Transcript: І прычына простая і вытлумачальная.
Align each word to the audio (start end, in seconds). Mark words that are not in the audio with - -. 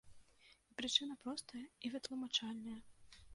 І 0.69 0.71
прычына 0.79 1.17
простая 1.25 1.61
і 1.89 1.93
вытлумачальная. 1.97 2.77